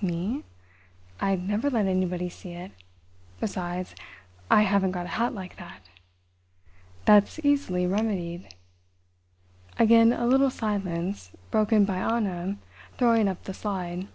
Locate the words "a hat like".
5.04-5.56